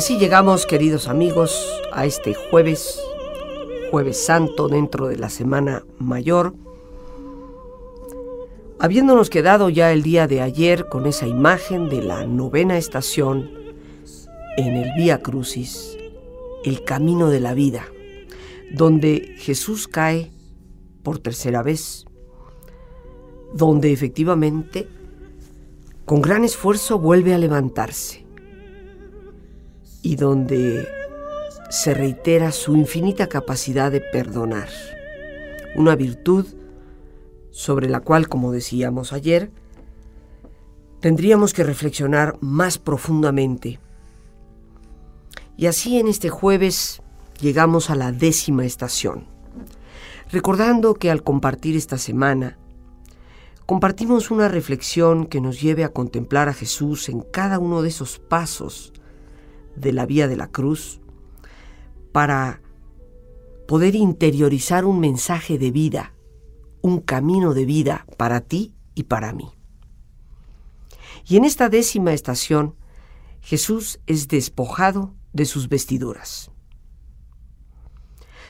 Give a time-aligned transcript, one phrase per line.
[0.00, 2.98] Así llegamos, queridos amigos, a este jueves,
[3.90, 6.54] jueves santo dentro de la Semana Mayor,
[8.78, 13.50] habiéndonos quedado ya el día de ayer con esa imagen de la novena estación
[14.56, 15.98] en el Vía Crucis,
[16.64, 17.84] el camino de la vida,
[18.72, 20.30] donde Jesús cae
[21.02, 22.06] por tercera vez,
[23.52, 24.88] donde efectivamente,
[26.06, 28.29] con gran esfuerzo, vuelve a levantarse
[30.02, 30.88] y donde
[31.70, 34.68] se reitera su infinita capacidad de perdonar,
[35.76, 36.46] una virtud
[37.50, 39.50] sobre la cual, como decíamos ayer,
[41.00, 43.78] tendríamos que reflexionar más profundamente.
[45.56, 47.02] Y así en este jueves
[47.40, 49.26] llegamos a la décima estación,
[50.32, 52.58] recordando que al compartir esta semana,
[53.66, 58.18] compartimos una reflexión que nos lleve a contemplar a Jesús en cada uno de esos
[58.18, 58.92] pasos
[59.76, 61.00] de la vía de la cruz
[62.12, 62.60] para
[63.66, 66.12] poder interiorizar un mensaje de vida,
[66.82, 69.50] un camino de vida para ti y para mí.
[71.26, 72.74] Y en esta décima estación,
[73.40, 76.50] Jesús es despojado de sus vestiduras.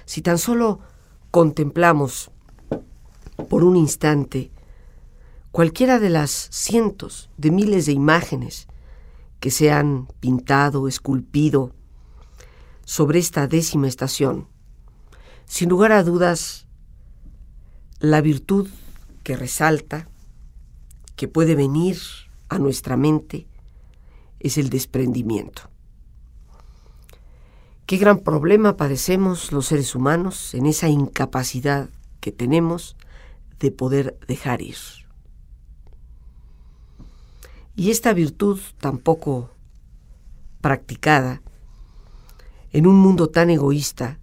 [0.07, 0.81] Si tan solo
[1.31, 2.31] contemplamos
[3.49, 4.51] por un instante
[5.53, 8.67] cualquiera de las cientos de miles de imágenes
[9.41, 11.75] que se han pintado, esculpido
[12.85, 14.47] sobre esta décima estación.
[15.47, 16.67] Sin lugar a dudas,
[17.99, 18.69] la virtud
[19.25, 20.09] que resalta,
[21.17, 21.99] que puede venir
[22.49, 23.47] a nuestra mente,
[24.39, 25.71] es el desprendimiento.
[27.87, 31.91] Qué gran problema padecemos los seres humanos en esa incapacidad
[32.21, 32.97] que tenemos
[33.59, 34.77] de poder dejar ir.
[37.77, 39.51] Y esta virtud tampoco
[40.61, 41.43] practicada
[42.73, 44.19] en un mundo tan egoísta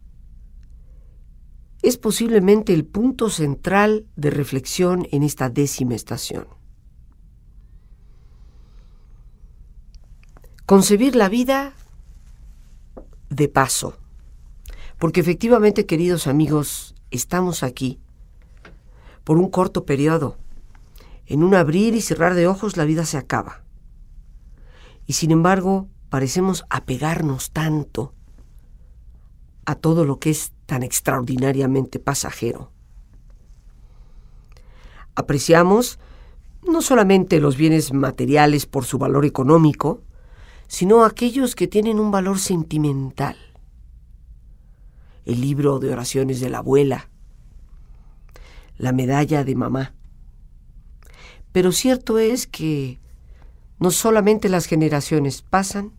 [1.82, 6.48] es posiblemente el punto central de reflexión en esta décima estación.
[10.66, 11.74] Concebir la vida
[13.30, 13.98] de paso,
[14.98, 18.00] porque efectivamente, queridos amigos, estamos aquí
[19.24, 20.38] por un corto periodo
[21.28, 23.64] en un abrir y cerrar de ojos la vida se acaba.
[25.06, 28.14] Y sin embargo, parecemos apegarnos tanto
[29.66, 32.72] a todo lo que es tan extraordinariamente pasajero.
[35.16, 36.00] Apreciamos
[36.66, 40.02] no solamente los bienes materiales por su valor económico,
[40.68, 43.36] sino aquellos que tienen un valor sentimental.
[45.26, 47.10] El libro de oraciones de la abuela,
[48.78, 49.94] la medalla de mamá,
[51.58, 53.00] pero cierto es que
[53.80, 55.92] no solamente las generaciones pasan,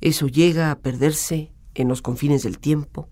[0.00, 3.10] eso llega a perderse en los confines del tiempo,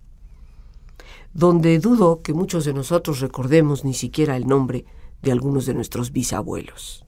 [1.35, 4.87] donde dudo que muchos de nosotros recordemos ni siquiera el nombre
[5.21, 7.05] de algunos de nuestros bisabuelos.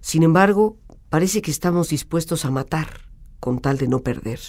[0.00, 0.78] Sin embargo,
[1.10, 3.02] parece que estamos dispuestos a matar
[3.38, 4.40] con tal de no perder.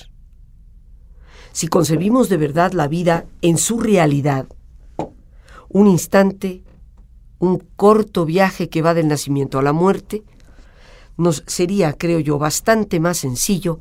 [1.52, 4.48] Si concebimos de verdad la vida en su realidad,
[5.70, 6.64] un instante
[7.42, 10.24] un corto viaje que va del nacimiento a la muerte,
[11.18, 13.80] nos sería, creo yo, bastante más sencillo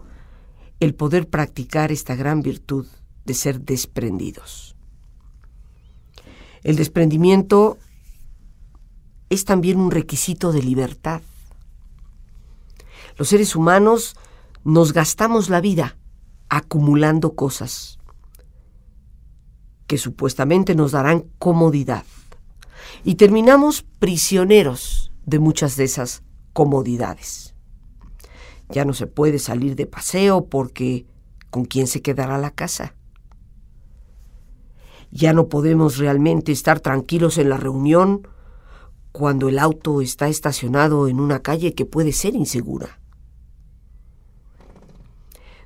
[0.80, 2.86] el poder practicar esta gran virtud
[3.26, 4.76] de ser desprendidos.
[6.62, 7.76] El desprendimiento
[9.28, 11.20] es también un requisito de libertad.
[13.18, 14.16] Los seres humanos
[14.64, 15.98] nos gastamos la vida
[16.48, 17.98] acumulando cosas
[19.86, 22.04] que supuestamente nos darán comodidad
[23.04, 27.54] y terminamos prisioneros de muchas de esas comodidades.
[28.68, 31.06] Ya no se puede salir de paseo porque
[31.50, 32.94] ¿con quién se quedará la casa?
[35.10, 38.28] Ya no podemos realmente estar tranquilos en la reunión
[39.12, 43.00] cuando el auto está estacionado en una calle que puede ser insegura.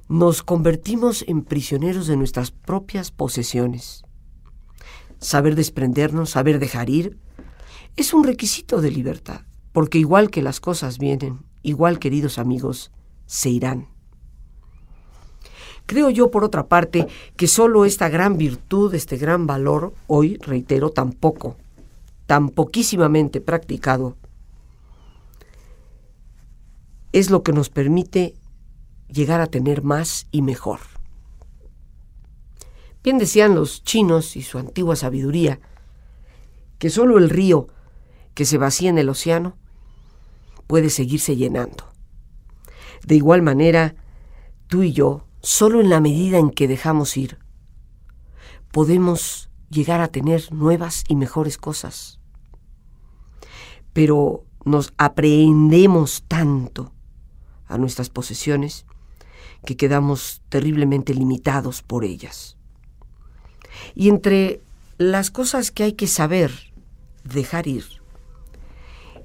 [0.09, 4.05] Nos convertimos en prisioneros de nuestras propias posesiones.
[5.19, 7.19] Saber desprendernos, saber dejar ir,
[7.97, 9.43] es un requisito de libertad,
[9.73, 12.91] porque igual que las cosas vienen, igual queridos amigos,
[13.27, 13.89] se irán.
[15.87, 17.07] Creo yo, por otra parte,
[17.37, 21.57] que solo esta gran virtud, este gran valor, hoy, reitero, tampoco,
[22.27, 24.17] tan poquísimamente practicado,
[27.13, 28.35] es lo que nos permite
[29.09, 30.81] llegar a tener más y mejor.
[33.05, 35.61] Bien decían los chinos y su antigua sabiduría,
[36.79, 37.69] que solo el río
[38.35, 39.57] que se vacía en el océano
[40.67, 41.93] puede seguirse llenando.
[43.07, 43.95] De igual manera,
[44.67, 47.39] tú y yo, solo en la medida en que dejamos ir,
[48.73, 52.19] podemos llegar a tener nuevas y mejores cosas.
[53.93, 56.93] Pero nos aprehendemos tanto
[57.67, 58.87] a nuestras posesiones
[59.65, 62.57] que quedamos terriblemente limitados por ellas.
[63.95, 64.61] Y entre
[64.99, 66.73] las cosas que hay que saber
[67.25, 67.85] dejar ir,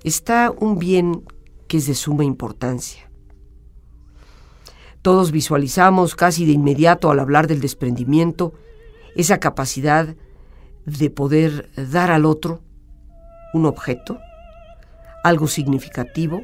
[0.03, 1.23] está un bien
[1.67, 3.09] que es de suma importancia.
[5.01, 8.53] Todos visualizamos casi de inmediato al hablar del desprendimiento
[9.15, 10.15] esa capacidad
[10.85, 12.61] de poder dar al otro
[13.53, 14.19] un objeto,
[15.23, 16.41] algo significativo,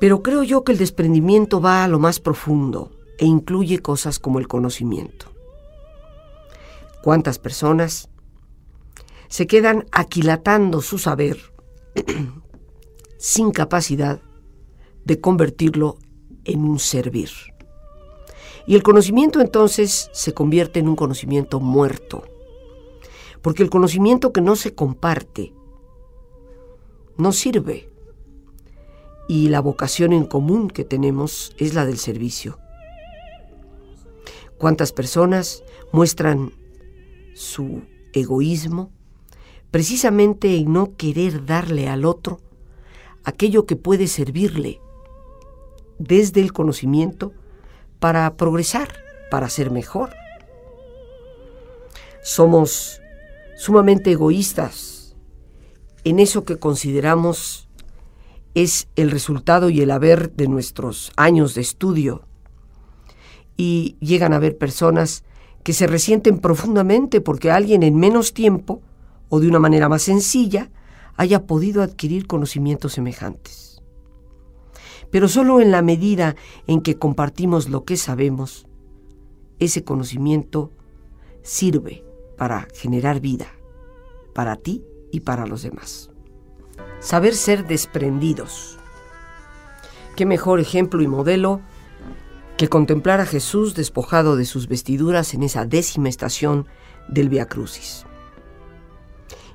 [0.00, 4.38] pero creo yo que el desprendimiento va a lo más profundo e incluye cosas como
[4.38, 5.26] el conocimiento.
[7.02, 8.08] ¿Cuántas personas
[9.28, 11.38] se quedan aquilatando su saber
[13.18, 14.20] sin capacidad
[15.04, 15.98] de convertirlo
[16.44, 17.30] en un servir?
[18.66, 22.24] Y el conocimiento entonces se convierte en un conocimiento muerto,
[23.40, 25.54] porque el conocimiento que no se comparte
[27.16, 27.90] no sirve
[29.28, 32.58] y la vocación en común que tenemos es la del servicio.
[34.56, 36.52] ¿Cuántas personas muestran
[37.34, 37.82] su
[38.12, 38.90] egoísmo
[39.70, 42.40] precisamente en no querer darle al otro
[43.24, 44.80] aquello que puede servirle
[45.98, 47.32] desde el conocimiento
[47.98, 48.88] para progresar,
[49.30, 50.10] para ser mejor?
[52.22, 53.00] Somos
[53.56, 54.98] sumamente egoístas
[56.04, 57.68] en eso que consideramos
[58.54, 62.22] es el resultado y el haber de nuestros años de estudio.
[63.56, 65.24] Y llegan a haber personas
[65.62, 68.80] que se resienten profundamente porque alguien en menos tiempo
[69.28, 70.70] o de una manera más sencilla
[71.16, 73.82] haya podido adquirir conocimientos semejantes.
[75.10, 76.36] Pero solo en la medida
[76.66, 78.66] en que compartimos lo que sabemos,
[79.58, 80.72] ese conocimiento
[81.42, 82.04] sirve
[82.36, 83.48] para generar vida,
[84.34, 86.10] para ti y para los demás
[87.00, 88.78] saber ser desprendidos.
[90.16, 91.60] Qué mejor ejemplo y modelo
[92.56, 96.66] que contemplar a Jesús despojado de sus vestiduras en esa décima estación
[97.08, 98.04] del Via Crucis.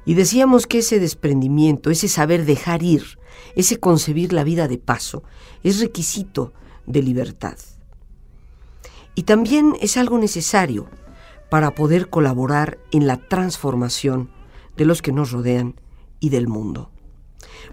[0.05, 3.03] Y decíamos que ese desprendimiento, ese saber dejar ir,
[3.55, 5.23] ese concebir la vida de paso,
[5.63, 6.53] es requisito
[6.85, 7.57] de libertad.
[9.15, 10.89] Y también es algo necesario
[11.49, 14.29] para poder colaborar en la transformación
[14.75, 15.75] de los que nos rodean
[16.19, 16.89] y del mundo.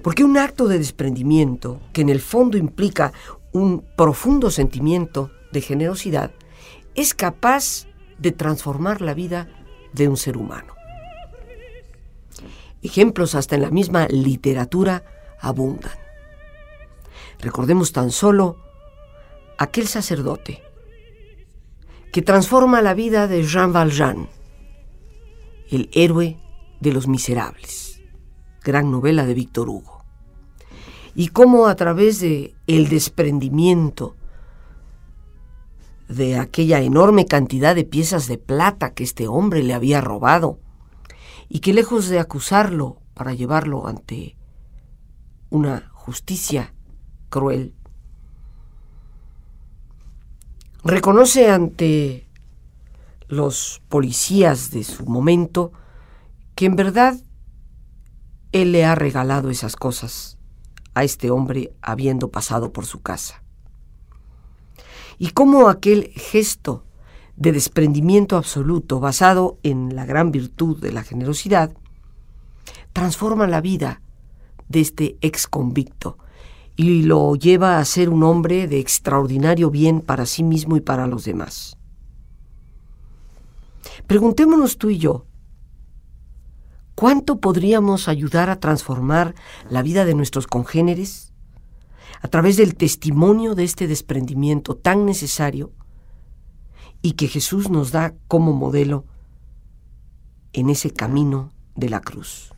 [0.02, 3.12] Porque un acto de desprendimiento, que en el fondo implica
[3.52, 6.32] un profundo sentimiento de generosidad,
[6.94, 7.86] es capaz
[8.18, 9.48] de transformar la vida
[9.92, 10.74] de un ser humano.
[12.82, 15.04] Ejemplos hasta en la misma literatura
[15.40, 15.92] abundan.
[17.40, 18.56] Recordemos tan solo
[19.58, 20.62] aquel sacerdote
[22.12, 24.28] que transforma la vida de Jean Valjean,
[25.70, 26.38] el héroe
[26.80, 27.90] de los miserables
[28.62, 30.04] gran novela de Víctor Hugo.
[31.14, 34.16] Y cómo a través de el desprendimiento
[36.08, 40.58] de aquella enorme cantidad de piezas de plata que este hombre le había robado,
[41.50, 44.36] y que lejos de acusarlo para llevarlo ante
[45.50, 46.72] una justicia
[47.28, 47.74] cruel,
[50.84, 52.28] reconoce ante
[53.26, 55.72] los policías de su momento
[56.54, 57.16] que en verdad
[58.52, 60.38] él le ha regalado esas cosas
[60.94, 63.42] a este hombre habiendo pasado por su casa.
[65.18, 66.84] Y cómo aquel gesto
[67.40, 71.72] de desprendimiento absoluto basado en la gran virtud de la generosidad
[72.92, 74.02] transforma la vida
[74.68, 76.18] de este ex convicto
[76.76, 81.06] y lo lleva a ser un hombre de extraordinario bien para sí mismo y para
[81.06, 81.78] los demás.
[84.06, 85.24] Preguntémonos tú y yo,
[86.94, 89.34] ¿cuánto podríamos ayudar a transformar
[89.70, 91.32] la vida de nuestros congéneres
[92.20, 95.72] a través del testimonio de este desprendimiento tan necesario
[97.02, 99.04] y que Jesús nos da como modelo
[100.52, 102.52] en ese camino de la cruz?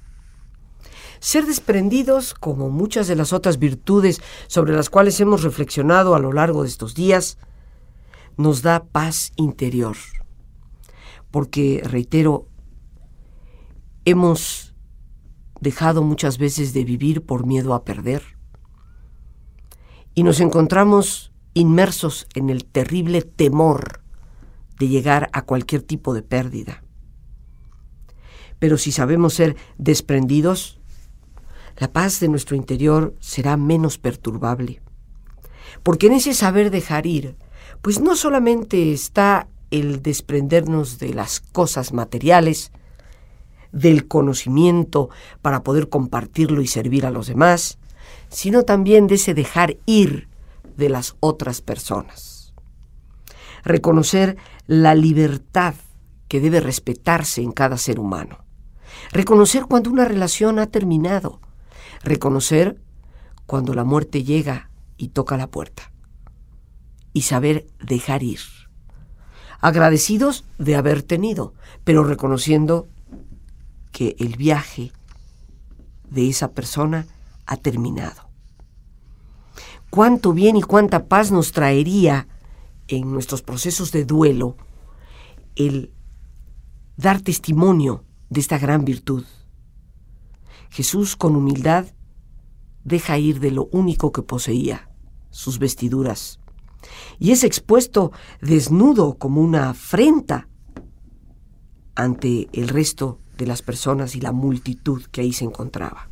[1.21, 6.33] Ser desprendidos, como muchas de las otras virtudes sobre las cuales hemos reflexionado a lo
[6.33, 7.39] largo de estos días,
[8.37, 9.97] nos da paz interior.
[11.31, 12.49] Porque, reitero,
[14.05, 14.75] hemos
[15.61, 18.23] dejado muchas veces de vivir por miedo a perder
[20.15, 24.02] y nos encontramos inmersos en el terrible temor
[24.83, 26.83] de llegar a cualquier tipo de pérdida.
[28.59, 30.81] Pero si sabemos ser desprendidos,
[31.79, 34.83] la paz de nuestro interior será menos perturbable.
[35.85, 37.37] Porque en ese saber dejar ir,
[37.81, 42.73] pues no solamente está el desprendernos de las cosas materiales,
[43.71, 45.11] del conocimiento
[45.43, 47.79] para poder compartirlo y servir a los demás,
[48.31, 50.27] sino también de ese dejar ir
[50.77, 52.32] de las otras personas.
[53.63, 55.75] Reconocer la libertad
[56.29, 58.45] que debe respetarse en cada ser humano.
[59.13, 61.41] Reconocer cuando una relación ha terminado
[62.03, 62.81] reconocer
[63.47, 65.93] cuando la muerte llega y toca la puerta
[67.13, 68.41] y saber dejar ir.
[69.61, 71.55] Agradecidos de haber tenido,
[71.85, 72.89] pero reconociendo
[73.93, 74.93] que el viaje
[76.11, 77.07] de esa persona
[77.47, 78.29] ha terminado.
[79.91, 82.27] Cuánto bien y cuánta paz nos traería
[82.97, 84.57] en nuestros procesos de duelo
[85.57, 85.93] el
[86.97, 89.25] dar testimonio de esta gran virtud.
[90.71, 91.87] Jesús con humildad
[92.85, 94.91] deja ir de lo único que poseía,
[95.31, 96.41] sus vestiduras,
[97.19, 100.49] y es expuesto desnudo como una afrenta
[101.95, 106.09] ante el resto de las personas y la multitud que ahí se encontraba.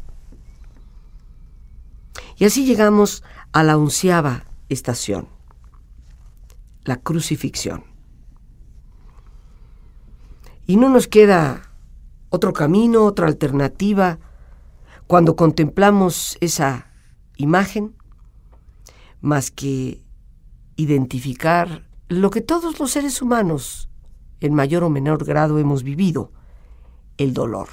[2.36, 3.22] Y así llegamos
[3.52, 5.28] a la onceava estación,
[6.84, 7.84] la crucifixión.
[10.66, 11.72] Y no nos queda
[12.30, 14.18] otro camino, otra alternativa
[15.10, 16.86] cuando contemplamos esa
[17.36, 17.96] imagen,
[19.20, 20.04] más que
[20.76, 23.90] identificar lo que todos los seres humanos
[24.38, 26.30] en mayor o menor grado hemos vivido,
[27.18, 27.70] el dolor.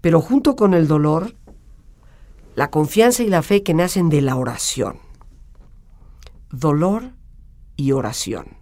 [0.00, 1.36] Pero junto con el dolor,
[2.54, 5.01] la confianza y la fe que nacen de la oración.
[6.52, 7.14] Dolor
[7.76, 8.58] y oración.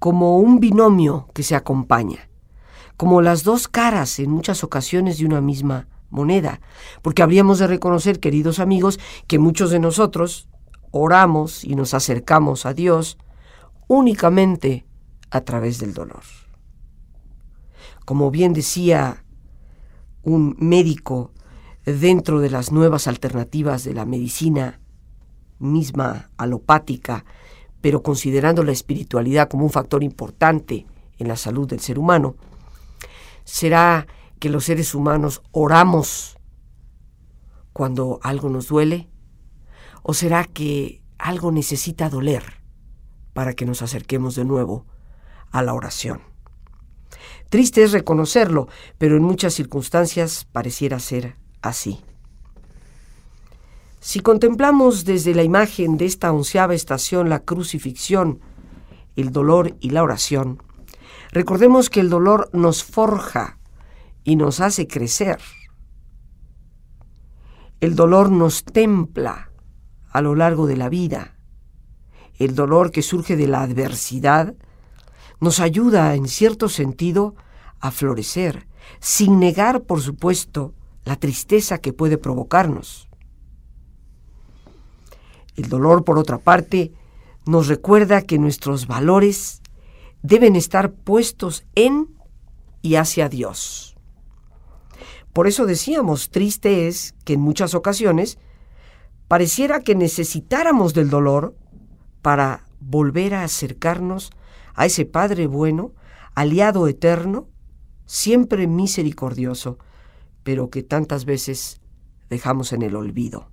[0.00, 2.30] Como un binomio que se acompaña
[3.00, 6.60] como las dos caras en muchas ocasiones de una misma moneda,
[7.00, 10.50] porque habríamos de reconocer, queridos amigos, que muchos de nosotros
[10.90, 13.16] oramos y nos acercamos a Dios
[13.88, 14.84] únicamente
[15.30, 16.20] a través del dolor.
[18.04, 19.24] Como bien decía
[20.22, 21.32] un médico
[21.86, 24.79] dentro de las nuevas alternativas de la medicina
[25.60, 27.24] misma alopática,
[27.80, 30.86] pero considerando la espiritualidad como un factor importante
[31.18, 32.34] en la salud del ser humano,
[33.50, 34.06] ¿Será
[34.38, 36.38] que los seres humanos oramos
[37.72, 39.08] cuando algo nos duele?
[40.02, 42.62] ¿O será que algo necesita doler
[43.32, 44.86] para que nos acerquemos de nuevo
[45.50, 46.22] a la oración?
[47.48, 51.98] Triste es reconocerlo, pero en muchas circunstancias pareciera ser así.
[54.00, 58.40] Si contemplamos desde la imagen de esta onceava estación la crucifixión,
[59.14, 60.62] el dolor y la oración,
[61.32, 63.58] Recordemos que el dolor nos forja
[64.24, 65.38] y nos hace crecer.
[67.80, 69.52] El dolor nos templa
[70.10, 71.36] a lo largo de la vida.
[72.36, 74.54] El dolor que surge de la adversidad
[75.40, 77.36] nos ayuda, en cierto sentido,
[77.78, 78.66] a florecer,
[78.98, 83.08] sin negar, por supuesto, la tristeza que puede provocarnos.
[85.56, 86.92] El dolor, por otra parte,
[87.46, 89.62] nos recuerda que nuestros valores
[90.22, 92.08] deben estar puestos en
[92.82, 93.96] y hacia Dios.
[95.32, 98.38] Por eso decíamos, triste es que en muchas ocasiones
[99.28, 101.54] pareciera que necesitáramos del dolor
[102.20, 104.30] para volver a acercarnos
[104.74, 105.92] a ese Padre bueno,
[106.34, 107.48] aliado eterno,
[108.06, 109.78] siempre misericordioso,
[110.42, 111.80] pero que tantas veces
[112.28, 113.50] dejamos en el olvido.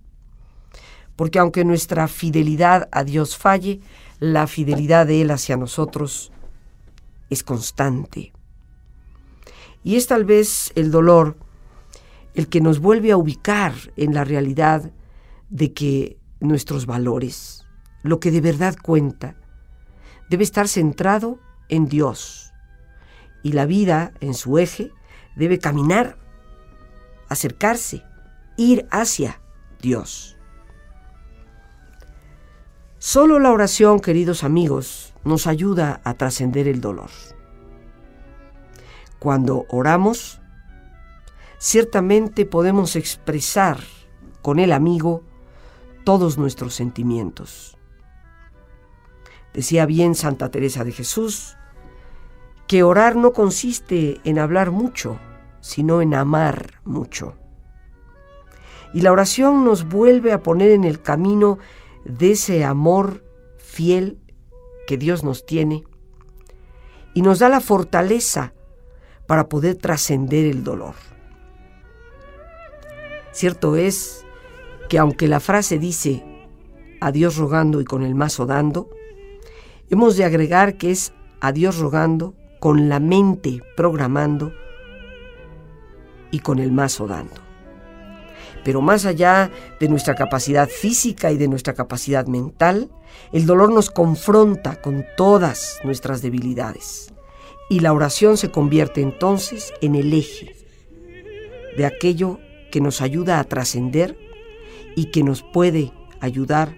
[1.18, 3.82] Porque aunque nuestra fidelidad a Dios falle,
[4.20, 6.32] la fidelidad de Él hacia nosotros
[7.30, 8.32] es constante.
[9.84, 11.36] Y es tal vez el dolor
[12.34, 14.92] el que nos vuelve a ubicar en la realidad
[15.50, 17.66] de que nuestros valores,
[18.04, 19.36] lo que de verdad cuenta,
[20.30, 22.54] debe estar centrado en Dios
[23.44, 24.92] y la vida en su eje
[25.36, 26.18] debe caminar,
[27.30, 28.04] acercarse,
[28.58, 29.42] ir hacia
[29.82, 30.37] Dios.
[33.00, 37.12] Solo la oración, queridos amigos, nos ayuda a trascender el dolor.
[39.20, 40.42] Cuando oramos,
[41.60, 43.78] ciertamente podemos expresar
[44.42, 45.22] con el amigo
[46.06, 47.78] todos nuestros sentimientos.
[49.54, 51.56] Decía bien Santa Teresa de Jesús
[52.66, 55.20] que orar no consiste en hablar mucho,
[55.62, 57.36] sino en amar mucho.
[58.92, 61.60] Y la oración nos vuelve a poner en el camino
[62.08, 63.24] de ese amor
[63.58, 64.20] fiel
[64.88, 65.84] que Dios nos tiene
[67.14, 68.54] y nos da la fortaleza
[69.28, 70.96] para poder trascender el dolor.
[73.32, 74.26] Cierto es
[74.90, 76.24] que aunque la frase dice
[77.02, 78.90] a Dios rogando y con el mazo dando,
[79.90, 84.52] hemos de agregar que es a Dios rogando, con la mente programando
[86.32, 87.47] y con el mazo dando.
[88.68, 92.92] Pero más allá de nuestra capacidad física y de nuestra capacidad mental,
[93.32, 97.14] el dolor nos confronta con todas nuestras debilidades.
[97.70, 100.54] Y la oración se convierte entonces en el eje
[101.78, 104.20] de aquello que nos ayuda a trascender
[104.98, 106.76] y que nos puede ayudar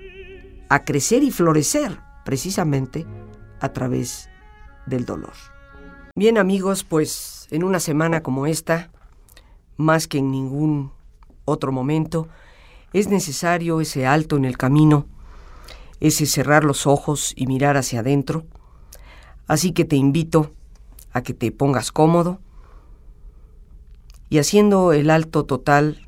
[0.70, 3.08] a crecer y florecer precisamente
[3.62, 4.30] a través
[4.86, 5.34] del dolor.
[6.16, 8.92] Bien amigos, pues en una semana como esta,
[9.76, 10.99] más que en ningún
[11.50, 12.28] otro momento,
[12.94, 15.06] es necesario ese alto en el camino,
[16.00, 18.46] ese cerrar los ojos y mirar hacia adentro.
[19.48, 20.52] Así que te invito
[21.12, 22.40] a que te pongas cómodo
[24.30, 26.08] y haciendo el alto total,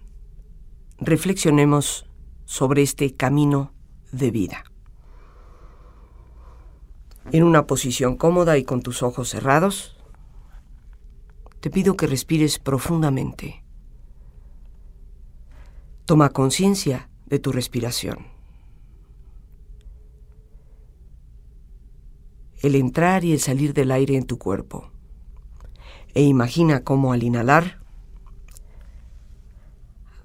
[0.99, 2.05] reflexionemos
[2.45, 3.73] sobre este camino
[4.11, 4.63] de vida.
[7.31, 9.97] En una posición cómoda y con tus ojos cerrados,
[11.61, 13.60] te pido que respires profundamente.
[16.05, 18.27] Toma conciencia de tu respiración.
[22.61, 24.91] El entrar y el salir del aire en tu cuerpo.
[26.13, 27.79] E imagina cómo al inhalar,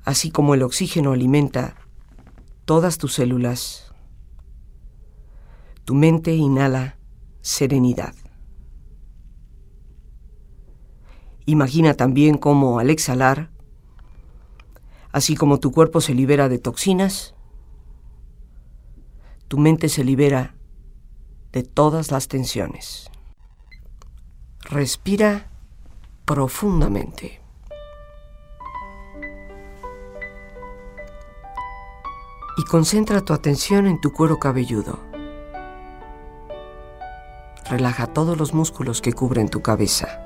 [0.04, 1.76] así como el oxígeno alimenta
[2.64, 3.94] todas tus células,
[5.84, 6.98] tu mente inhala
[7.42, 8.14] serenidad.
[11.44, 13.50] Imagina también cómo al exhalar,
[15.16, 17.34] así como tu cuerpo se libera de toxinas,
[19.48, 20.54] tu mente se libera
[21.52, 23.10] de todas las tensiones.
[24.60, 25.48] Respira
[26.26, 27.40] profundamente.
[32.58, 34.98] y concentra tu atención en tu cuero cabelludo.
[37.68, 40.25] Relaja todos los músculos que cubren tu cabeza.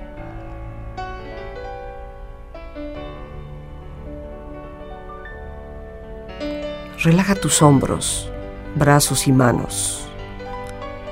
[7.03, 8.29] Relaja tus hombros,
[8.75, 10.07] brazos y manos,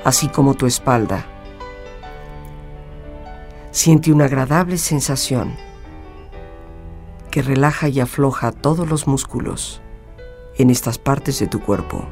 [0.04, 1.26] así como tu espalda.
[3.72, 5.56] Siente una agradable sensación
[7.32, 9.82] que relaja y afloja todos los músculos
[10.58, 12.06] en estas partes de tu cuerpo.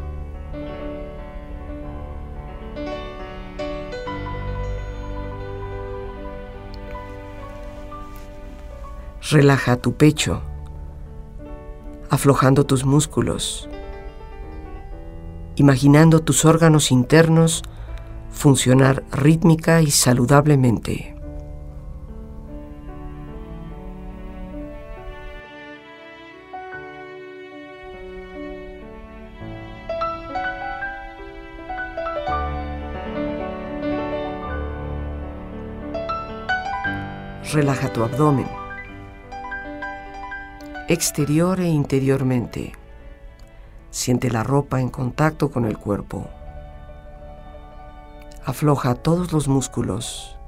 [9.31, 10.43] Relaja tu pecho,
[12.11, 13.69] aflojando tus músculos,
[15.57, 17.63] imaginando tus órganos internos
[18.31, 21.15] funcionar rítmica y saludablemente.
[37.53, 38.47] Relaja tu abdomen,
[40.89, 42.73] exterior e interiormente.
[43.91, 46.31] Siente la ropa en contacto con el cuerpo.
[48.43, 50.39] Afloja todos los músculos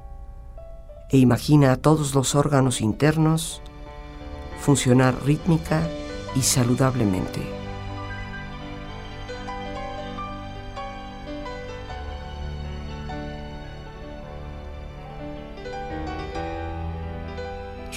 [1.11, 3.61] e imagina a todos los órganos internos
[4.59, 5.87] funcionar rítmica
[6.35, 7.41] y saludablemente.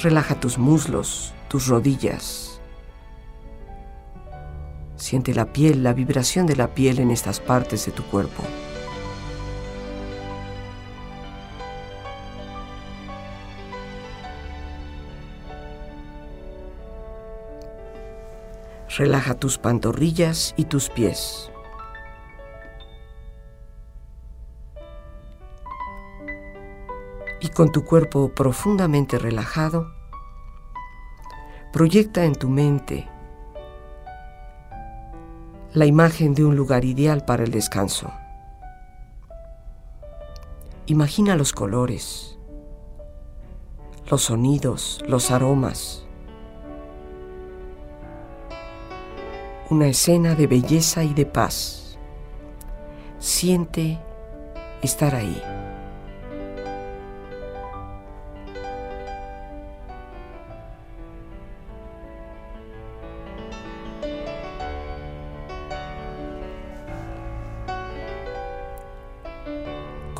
[0.02, 2.60] Relaja tus muslos, tus rodillas.
[4.96, 8.42] Siente la piel, la vibración de la piel en estas partes de tu cuerpo.
[18.98, 21.52] Relaja tus pantorrillas y tus pies.
[27.40, 29.86] Y con tu cuerpo profundamente relajado,
[31.74, 33.08] proyecta en tu mente
[35.72, 38.12] la imagen de un lugar ideal para el descanso.
[40.86, 42.38] Imagina los colores,
[44.08, 46.06] los sonidos, los aromas,
[49.68, 51.98] una escena de belleza y de paz.
[53.18, 53.98] Siente
[54.80, 55.42] estar ahí.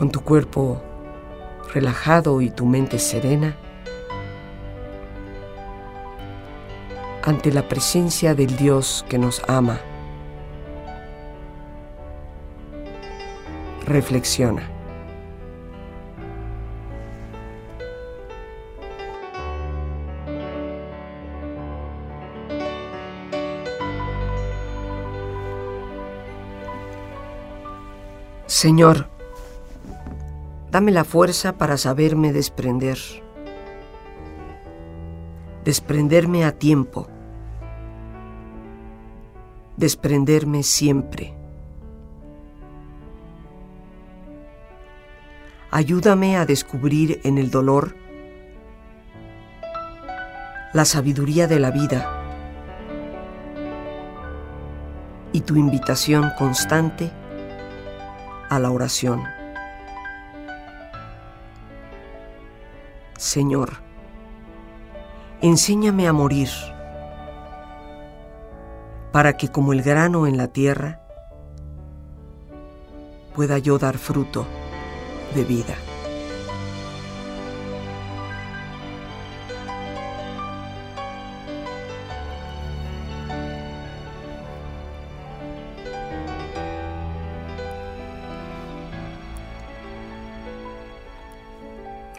[0.04, 0.82] Con tu cuerpo
[1.72, 3.56] relajado y tu mente serena,
[7.22, 9.80] ante la presencia del Dios que nos ama.
[13.86, 14.68] Reflexiona.
[28.44, 29.13] Señor,
[30.74, 32.98] dame la fuerza para saberme desprender,
[35.64, 37.08] desprenderme a tiempo
[39.76, 41.34] desprenderme siempre.
[45.70, 47.96] Ayúdame a descubrir en el dolor
[50.72, 52.20] la sabiduría de la vida
[55.32, 57.10] y tu invitación constante
[58.48, 59.43] a la oración.
[63.34, 63.70] Señor,
[65.40, 66.50] enséñame a morir
[69.10, 71.00] para que como el grano en la tierra,
[73.34, 74.46] pueda yo dar fruto
[75.34, 75.74] de vida.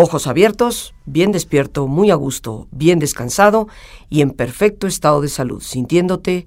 [0.00, 3.66] Ojos abiertos, bien despierto, muy a gusto, bien descansado
[4.08, 6.46] y en perfecto estado de salud, sintiéndote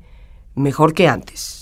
[0.56, 1.61] mejor que antes.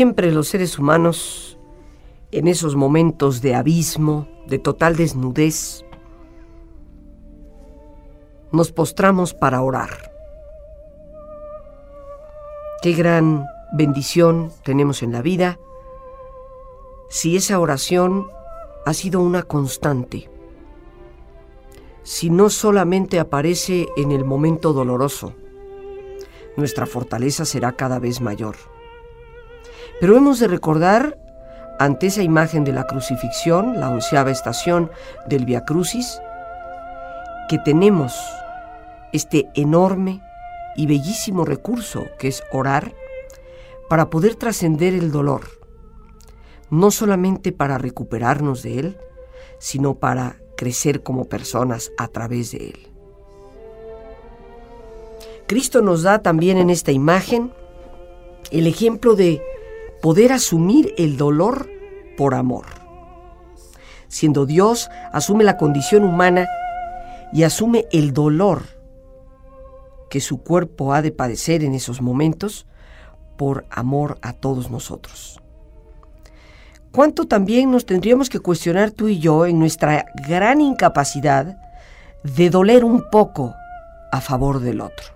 [0.00, 1.58] Siempre los seres humanos,
[2.32, 5.84] en esos momentos de abismo, de total desnudez,
[8.50, 10.10] nos postramos para orar.
[12.80, 15.58] Qué gran bendición tenemos en la vida
[17.10, 18.26] si esa oración
[18.86, 20.30] ha sido una constante,
[22.04, 25.34] si no solamente aparece en el momento doloroso,
[26.56, 28.56] nuestra fortaleza será cada vez mayor.
[30.00, 31.18] Pero hemos de recordar,
[31.78, 34.90] ante esa imagen de la crucifixión, la onceava estación
[35.26, 36.20] del Via Crucis,
[37.48, 38.18] que tenemos
[39.12, 40.22] este enorme
[40.76, 42.94] y bellísimo recurso que es orar
[43.88, 45.42] para poder trascender el dolor,
[46.70, 48.98] no solamente para recuperarnos de él,
[49.58, 52.88] sino para crecer como personas a través de él.
[55.46, 57.52] Cristo nos da también en esta imagen
[58.52, 59.42] el ejemplo de
[60.00, 61.68] poder asumir el dolor
[62.16, 62.66] por amor.
[64.08, 66.48] Siendo Dios, asume la condición humana
[67.32, 68.62] y asume el dolor
[70.10, 72.66] que su cuerpo ha de padecer en esos momentos
[73.38, 75.40] por amor a todos nosotros.
[76.92, 81.56] ¿Cuánto también nos tendríamos que cuestionar tú y yo en nuestra gran incapacidad
[82.24, 83.54] de doler un poco
[84.10, 85.06] a favor del otro?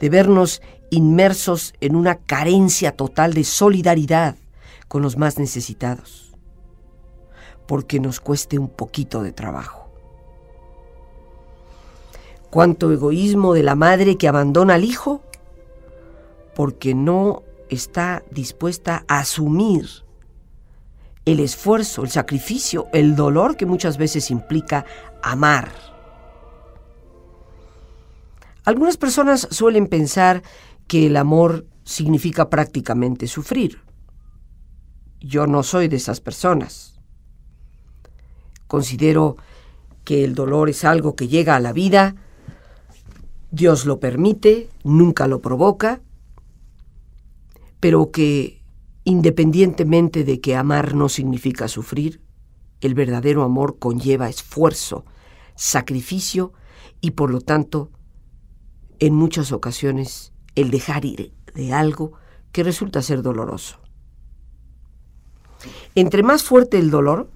[0.00, 4.36] De vernos inmersos en una carencia total de solidaridad
[4.88, 6.32] con los más necesitados,
[7.66, 9.80] porque nos cueste un poquito de trabajo
[12.50, 15.22] cuánto egoísmo de la madre que abandona al hijo
[16.54, 19.88] porque no está dispuesta a asumir
[21.24, 24.84] el esfuerzo, el sacrificio, el dolor que muchas veces implica
[25.22, 25.70] amar.
[28.64, 30.42] Algunas personas suelen pensar
[30.90, 33.78] que el amor significa prácticamente sufrir.
[35.20, 36.98] Yo no soy de esas personas.
[38.66, 39.36] Considero
[40.02, 42.16] que el dolor es algo que llega a la vida
[43.50, 46.00] Dios lo permite, nunca lo provoca,
[47.80, 48.62] pero que
[49.02, 52.20] independientemente de que amar no significa sufrir,
[52.80, 55.04] el verdadero amor conlleva esfuerzo,
[55.56, 56.52] sacrificio
[57.00, 57.90] y por lo tanto,
[59.00, 62.12] en muchas ocasiones, el dejar ir de algo
[62.52, 63.78] que resulta ser doloroso.
[65.94, 67.28] Entre más fuerte el dolor,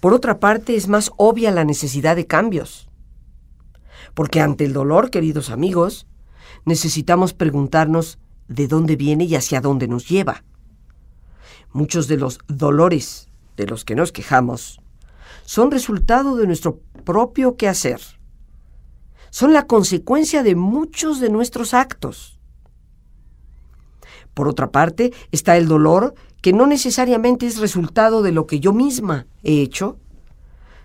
[0.00, 2.88] por otra parte es más obvia la necesidad de cambios.
[4.14, 6.06] Porque ante el dolor, queridos amigos,
[6.64, 10.44] necesitamos preguntarnos de dónde viene y hacia dónde nos lleva.
[11.72, 14.80] Muchos de los dolores de los que nos quejamos
[15.44, 18.00] son resultado de nuestro propio quehacer.
[19.30, 22.38] Son la consecuencia de muchos de nuestros actos.
[24.34, 28.72] Por otra parte, está el dolor que no necesariamente es resultado de lo que yo
[28.72, 29.98] misma he hecho,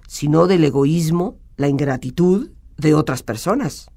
[0.07, 3.89] sino del egoísmo, la ingratitud de otras personas.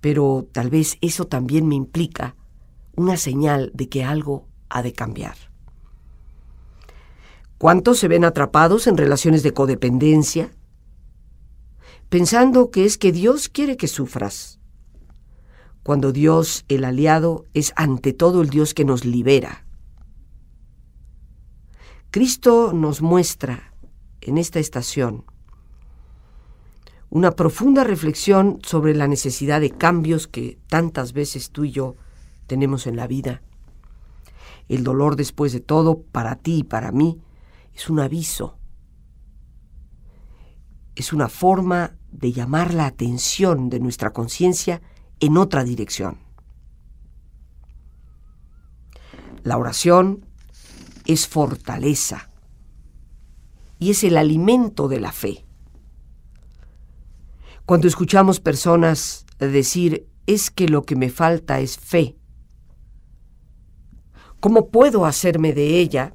[0.00, 2.36] Pero tal vez eso también me implica
[2.94, 5.36] una señal de que algo ha de cambiar.
[7.58, 10.52] ¿Cuántos se ven atrapados en relaciones de codependencia?
[12.08, 14.58] Pensando que es que Dios quiere que sufras,
[15.82, 19.66] cuando Dios, el aliado, es ante todo el Dios que nos libera.
[22.10, 23.74] Cristo nos muestra
[24.22, 25.24] en esta estación
[27.10, 31.96] una profunda reflexión sobre la necesidad de cambios que tantas veces tú y yo
[32.46, 33.42] tenemos en la vida.
[34.68, 37.20] El dolor, después de todo, para ti y para mí,
[37.74, 38.58] es un aviso.
[40.94, 44.82] Es una forma de llamar la atención de nuestra conciencia
[45.20, 46.18] en otra dirección.
[49.42, 50.26] La oración
[51.06, 52.28] es fortaleza
[53.78, 55.46] y es el alimento de la fe.
[57.64, 62.16] Cuando escuchamos personas decir, es que lo que me falta es fe,
[64.40, 66.14] ¿cómo puedo hacerme de ella?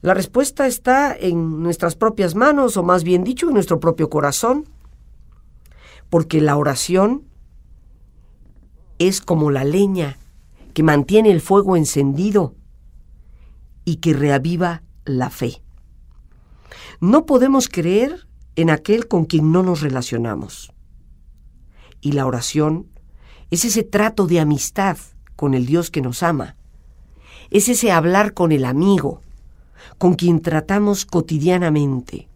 [0.00, 4.64] La respuesta está en nuestras propias manos, o más bien dicho, en nuestro propio corazón,
[6.08, 7.24] porque la oración
[8.98, 10.18] es como la leña
[10.72, 12.54] que mantiene el fuego encendido
[13.84, 15.62] y que reaviva la fe.
[17.00, 20.72] No podemos creer en aquel con quien no nos relacionamos.
[22.00, 22.86] Y la oración
[23.50, 24.98] es ese trato de amistad
[25.36, 26.56] con el Dios que nos ama.
[27.50, 29.22] Es ese hablar con el amigo,
[29.98, 32.28] con quien tratamos cotidianamente.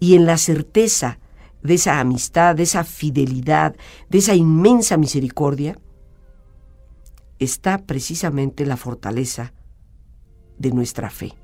[0.00, 1.18] Y en la certeza
[1.62, 3.76] de esa amistad, de esa fidelidad,
[4.08, 5.78] de esa inmensa misericordia,
[7.38, 9.52] está precisamente la fortaleza
[10.58, 11.34] de nuestra fe.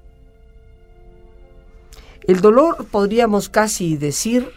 [2.22, 4.48] El dolor, podríamos casi decir,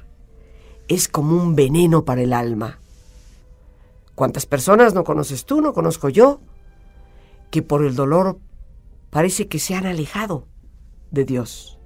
[0.87, 2.79] es como un veneno para el alma.
[4.15, 6.41] ¿Cuántas personas no conoces tú, no conozco yo,
[7.51, 8.39] que por el dolor
[9.09, 10.47] parece que se han alejado
[11.13, 11.79] de Dios?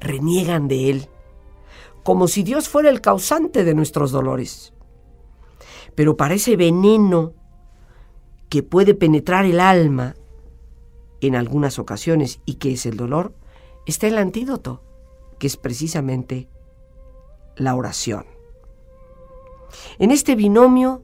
[0.00, 1.08] Reniegan de Él,
[2.02, 4.72] como si Dios fuera el causante de nuestros dolores.
[5.94, 7.34] Pero para ese veneno
[8.48, 10.14] que puede penetrar el alma
[11.20, 13.34] en algunas ocasiones y que es el dolor,
[13.86, 14.82] está el antídoto,
[15.38, 16.48] que es precisamente
[17.56, 18.24] la oración.
[19.98, 21.02] En este binomio,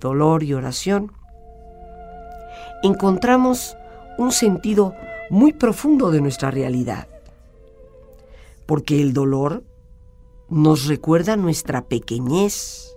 [0.00, 1.12] dolor y oración,
[2.82, 3.76] encontramos
[4.16, 4.94] un sentido
[5.30, 7.08] muy profundo de nuestra realidad,
[8.66, 9.64] porque el dolor
[10.48, 12.96] nos recuerda nuestra pequeñez,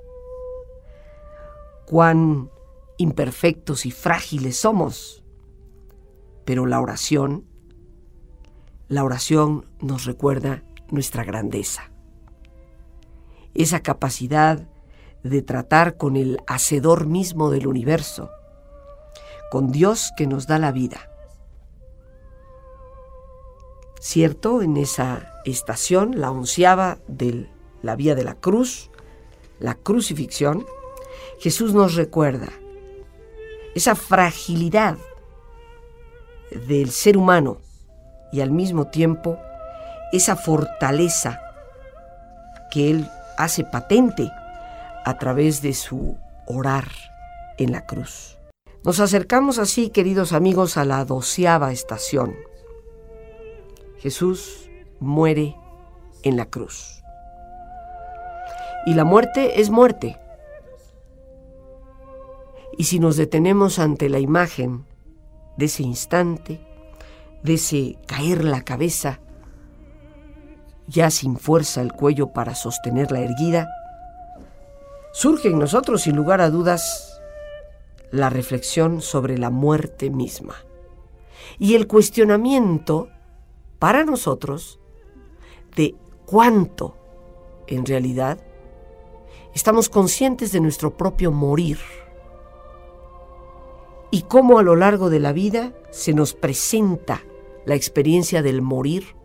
[1.85, 2.49] cuán
[2.97, 5.23] imperfectos y frágiles somos,
[6.45, 7.45] pero la oración,
[8.87, 11.91] la oración nos recuerda nuestra grandeza,
[13.53, 14.67] esa capacidad
[15.23, 18.29] de tratar con el hacedor mismo del universo,
[19.51, 21.10] con Dios que nos da la vida.
[24.01, 27.47] Cierto, en esa estación, la onceava de
[27.83, 28.89] la vía de la cruz,
[29.59, 30.65] la crucifixión,
[31.39, 32.47] Jesús nos recuerda
[33.75, 34.97] esa fragilidad
[36.67, 37.59] del ser humano
[38.31, 39.37] y al mismo tiempo
[40.11, 41.39] esa fortaleza
[42.71, 44.31] que Él hace patente
[45.05, 46.87] a través de su orar
[47.59, 48.39] en la cruz.
[48.83, 52.33] Nos acercamos así, queridos amigos, a la doceava estación.
[54.01, 54.67] Jesús
[54.99, 55.55] muere
[56.23, 57.03] en la cruz.
[58.87, 60.19] Y la muerte es muerte.
[62.79, 64.85] Y si nos detenemos ante la imagen
[65.55, 66.59] de ese instante,
[67.43, 69.19] de ese caer la cabeza,
[70.87, 73.69] ya sin fuerza el cuello para sostener la erguida,
[75.13, 77.21] surge en nosotros, sin lugar a dudas,
[78.09, 80.55] la reflexión sobre la muerte misma
[81.59, 83.09] y el cuestionamiento
[83.81, 84.79] para nosotros
[85.75, 85.95] de
[86.27, 86.95] cuánto,
[87.65, 88.37] en realidad,
[89.55, 91.79] estamos conscientes de nuestro propio morir
[94.11, 97.23] y cómo a lo largo de la vida se nos presenta
[97.65, 99.15] la experiencia del morir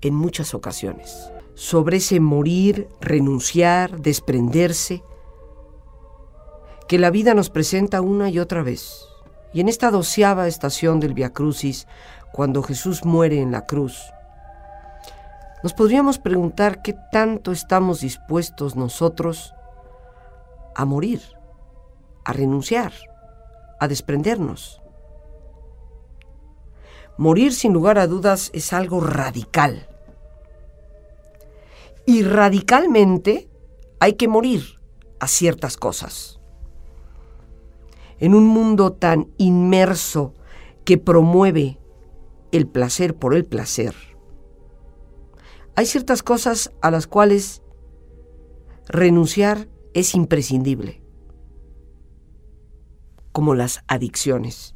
[0.00, 5.04] en muchas ocasiones sobre ese morir, renunciar, desprenderse,
[6.88, 9.06] que la vida nos presenta una y otra vez.
[9.54, 11.86] Y en esta doceava estación del Via Crucis,
[12.36, 14.12] cuando Jesús muere en la cruz,
[15.62, 19.54] nos podríamos preguntar qué tanto estamos dispuestos nosotros
[20.74, 21.22] a morir,
[22.26, 22.92] a renunciar,
[23.80, 24.82] a desprendernos.
[27.16, 29.88] Morir sin lugar a dudas es algo radical
[32.04, 33.48] y radicalmente
[33.98, 34.78] hay que morir
[35.20, 36.38] a ciertas cosas.
[38.18, 40.34] En un mundo tan inmerso
[40.84, 41.78] que promueve
[42.52, 43.94] el placer por el placer,
[45.76, 47.62] hay ciertas cosas a las cuales
[48.88, 51.02] renunciar es imprescindible,
[53.32, 54.74] como las adicciones.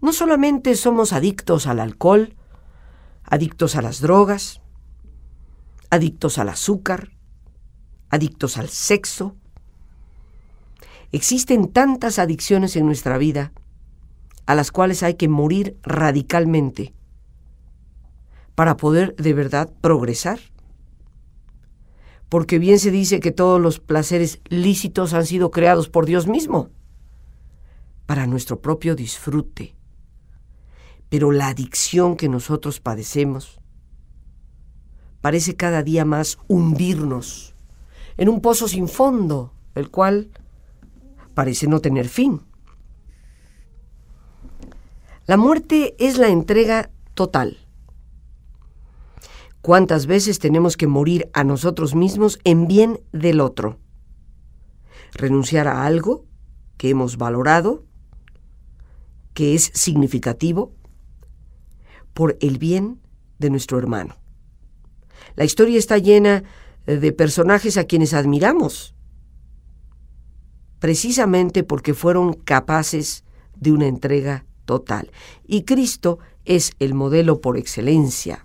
[0.00, 2.36] No solamente somos adictos al alcohol,
[3.22, 4.62] adictos a las drogas,
[5.90, 7.10] adictos al azúcar,
[8.08, 9.36] adictos al sexo.
[11.12, 13.52] Existen tantas adicciones en nuestra vida
[14.46, 16.94] a las cuales hay que morir radicalmente
[18.54, 20.40] para poder de verdad progresar.
[22.28, 26.70] Porque bien se dice que todos los placeres lícitos han sido creados por Dios mismo,
[28.06, 29.76] para nuestro propio disfrute.
[31.08, 33.60] Pero la adicción que nosotros padecemos,
[35.20, 37.54] parece cada día más hundirnos
[38.16, 40.30] en un pozo sin fondo, el cual
[41.34, 42.40] parece no tener fin.
[45.26, 47.58] La muerte es la entrega total.
[49.60, 53.80] ¿Cuántas veces tenemos que morir a nosotros mismos en bien del otro?
[55.14, 56.24] Renunciar a algo
[56.76, 57.84] que hemos valorado,
[59.34, 60.72] que es significativo,
[62.14, 63.00] por el bien
[63.40, 64.14] de nuestro hermano.
[65.34, 66.44] La historia está llena
[66.86, 68.94] de personajes a quienes admiramos,
[70.78, 73.24] precisamente porque fueron capaces
[73.56, 75.10] de una entrega total.
[75.46, 78.44] Y Cristo es el modelo por excelencia.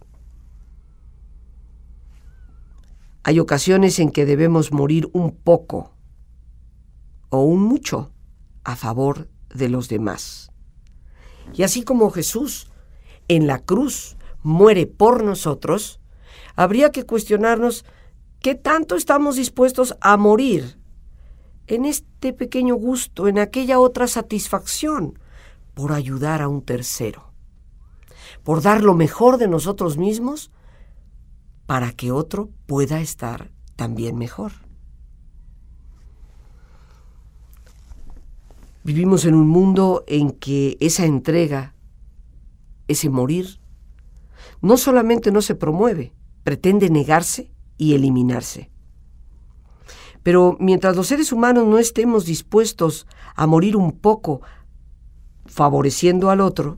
[3.23, 5.91] Hay ocasiones en que debemos morir un poco
[7.29, 8.11] o un mucho
[8.63, 10.51] a favor de los demás.
[11.53, 12.67] Y así como Jesús
[13.27, 15.99] en la cruz muere por nosotros,
[16.55, 17.85] habría que cuestionarnos
[18.39, 20.79] qué tanto estamos dispuestos a morir
[21.67, 25.19] en este pequeño gusto, en aquella otra satisfacción,
[25.73, 27.33] por ayudar a un tercero,
[28.43, 30.51] por dar lo mejor de nosotros mismos
[31.65, 34.51] para que otro pueda estar también mejor.
[38.83, 41.75] Vivimos en un mundo en que esa entrega,
[42.87, 43.59] ese morir,
[44.61, 46.13] no solamente no se promueve,
[46.43, 48.71] pretende negarse y eliminarse.
[50.23, 54.41] Pero mientras los seres humanos no estemos dispuestos a morir un poco
[55.51, 56.77] favoreciendo al otro,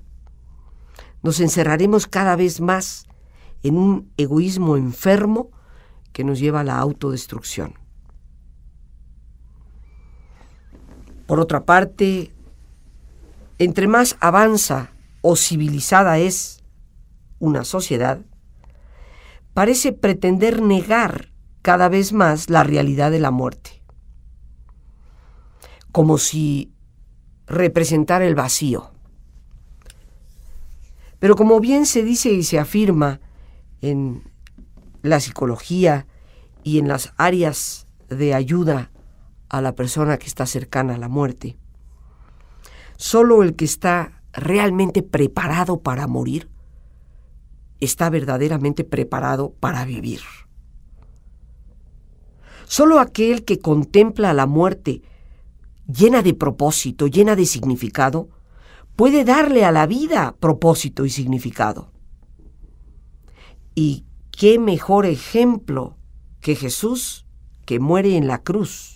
[1.22, 3.06] nos encerraremos cada vez más
[3.62, 5.52] en un egoísmo enfermo
[6.12, 7.76] que nos lleva a la autodestrucción.
[11.28, 12.34] Por otra parte,
[13.58, 16.64] entre más avanza o civilizada es
[17.40, 18.20] una sociedad,
[19.54, 23.84] parece pretender negar cada vez más la realidad de la muerte,
[25.92, 26.74] como si
[27.48, 28.92] representara el vacío.
[31.20, 33.22] Pero como bien se dice y se afirma
[33.82, 34.24] en
[35.02, 36.08] la psicología
[36.64, 38.92] y en las áreas de ayuda
[39.50, 41.58] a la persona que está cercana a la muerte.
[42.98, 46.50] Solo el que está realmente preparado para morir
[47.80, 50.22] está verdaderamente preparado para vivir.
[52.66, 55.02] Solo aquel que contempla la muerte
[55.88, 58.30] llena de propósito, llena de significado,
[58.96, 61.92] puede darle a la vida propósito y significado.
[63.76, 65.98] Y qué mejor ejemplo
[66.42, 67.26] que Jesús
[67.66, 68.94] que muere en la cruz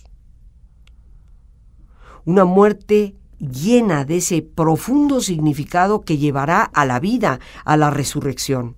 [2.27, 8.75] una muerte llena de ese profundo significado que llevará a la vida, a la resurrección.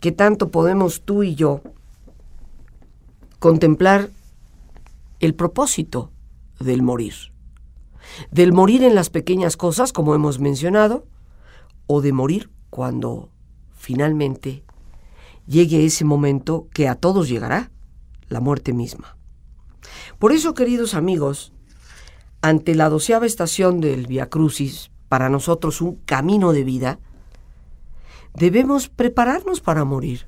[0.00, 1.62] ¿Qué tanto podemos tú y yo
[3.38, 4.10] contemplar
[5.20, 6.12] el propósito
[6.60, 7.14] del morir?
[8.30, 11.06] Del morir en las pequeñas cosas, como hemos mencionado,
[11.86, 13.30] o de morir cuando
[13.72, 14.64] finalmente
[15.46, 17.70] llegue ese momento que a todos llegará,
[18.28, 19.16] la muerte misma.
[20.18, 21.52] Por eso, queridos amigos,
[22.42, 26.98] ante la doceava estación del Via Crucis, para nosotros un camino de vida,
[28.34, 30.26] debemos prepararnos para morir.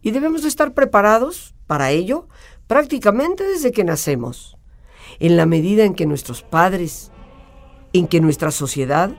[0.00, 2.28] Y debemos estar preparados para ello
[2.68, 4.56] prácticamente desde que nacemos.
[5.18, 7.10] En la medida en que nuestros padres,
[7.92, 9.10] en que nuestra sociedad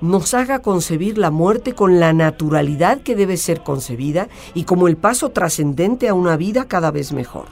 [0.00, 4.96] nos haga concebir la muerte con la naturalidad que debe ser concebida y como el
[4.96, 7.46] paso trascendente a una vida cada vez mejor.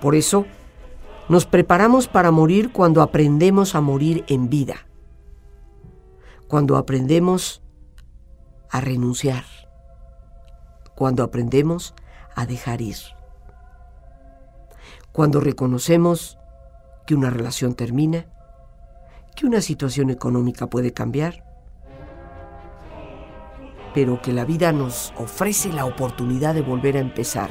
[0.00, 0.46] Por eso,
[1.28, 4.86] nos preparamos para morir cuando aprendemos a morir en vida,
[6.46, 7.62] cuando aprendemos
[8.70, 9.44] a renunciar,
[10.94, 12.07] cuando aprendemos a
[12.46, 12.96] dejar ir,
[15.12, 16.38] cuando reconocemos
[17.06, 18.26] que una relación termina,
[19.34, 21.44] que una situación económica puede cambiar,
[23.94, 27.50] pero que la vida nos ofrece la oportunidad de volver a empezar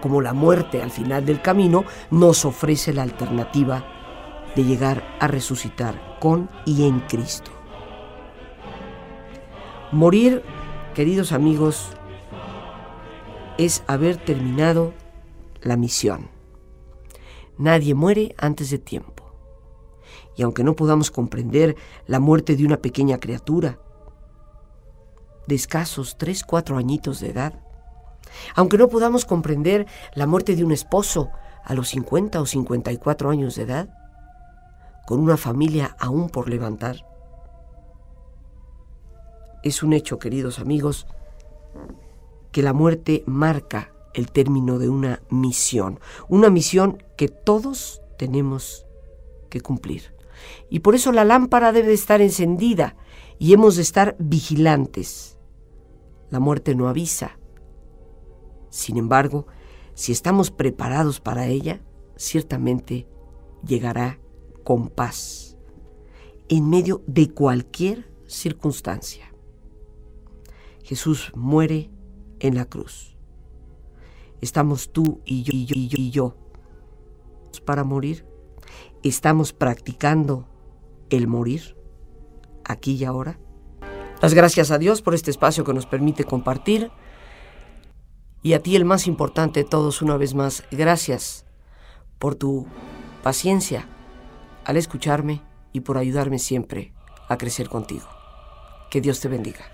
[0.00, 3.84] como la muerte al final del camino, nos ofrece la alternativa
[4.56, 7.50] de llegar a resucitar con y en Cristo.
[9.92, 10.42] Morir,
[10.94, 11.90] queridos amigos,
[13.58, 14.92] es haber terminado
[15.60, 16.30] la misión.
[17.58, 19.24] Nadie muere antes de tiempo.
[20.36, 21.76] Y aunque no podamos comprender
[22.06, 23.78] la muerte de una pequeña criatura,
[25.46, 27.60] de escasos tres, cuatro añitos de edad,
[28.54, 31.30] aunque no podamos comprender la muerte de un esposo
[31.64, 33.88] a los 50 o 54 años de edad,
[35.06, 37.06] con una familia aún por levantar.
[39.62, 41.06] Es un hecho, queridos amigos,
[42.52, 45.98] que la muerte marca el término de una misión,
[46.28, 48.86] una misión que todos tenemos
[49.50, 50.14] que cumplir.
[50.68, 52.96] Y por eso la lámpara debe estar encendida
[53.38, 55.38] y hemos de estar vigilantes.
[56.30, 57.38] La muerte no avisa,
[58.72, 59.46] sin embargo,
[59.92, 61.82] si estamos preparados para ella,
[62.16, 63.06] ciertamente
[63.66, 64.18] llegará
[64.64, 65.58] con paz,
[66.48, 69.30] en medio de cualquier circunstancia.
[70.82, 71.90] Jesús muere
[72.42, 73.16] en la cruz.
[74.42, 76.36] Estamos tú y yo y yo y yo, y yo
[77.64, 78.26] para morir.
[79.02, 80.48] Estamos practicando
[81.10, 81.76] el morir
[82.64, 83.38] aquí y ahora.
[84.20, 86.90] Las gracias a Dios por este espacio que nos permite compartir
[88.42, 91.46] y a ti el más importante de todos una vez más, gracias
[92.18, 92.66] por tu
[93.22, 93.88] paciencia
[94.64, 96.92] al escucharme y por ayudarme siempre
[97.28, 98.06] a crecer contigo.
[98.90, 99.64] Que Dios te bendiga.